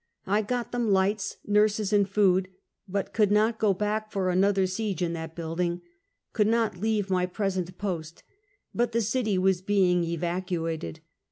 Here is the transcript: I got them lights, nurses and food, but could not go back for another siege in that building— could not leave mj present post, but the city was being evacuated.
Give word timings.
I 0.25 0.41
got 0.41 0.71
them 0.71 0.89
lights, 0.89 1.37
nurses 1.45 1.93
and 1.93 2.09
food, 2.09 2.47
but 2.87 3.13
could 3.13 3.29
not 3.31 3.59
go 3.59 3.71
back 3.71 4.11
for 4.11 4.31
another 4.31 4.65
siege 4.65 5.03
in 5.03 5.13
that 5.13 5.35
building— 5.35 5.81
could 6.33 6.47
not 6.47 6.75
leave 6.81 7.05
mj 7.09 7.31
present 7.31 7.77
post, 7.77 8.23
but 8.73 8.93
the 8.93 9.01
city 9.01 9.37
was 9.37 9.61
being 9.61 10.03
evacuated. 10.03 11.01